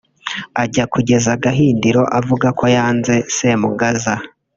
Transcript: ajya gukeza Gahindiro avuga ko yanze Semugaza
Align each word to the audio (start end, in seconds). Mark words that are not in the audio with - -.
ajya 0.63 0.83
gukeza 0.93 1.31
Gahindiro 1.43 2.01
avuga 2.19 2.47
ko 2.59 2.65
yanze 2.75 3.15
Semugaza 3.35 4.13